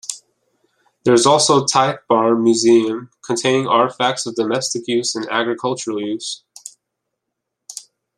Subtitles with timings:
[1.03, 6.43] There is also the Tithe Barn Museum, containing artifacts of domestic and agricultural use.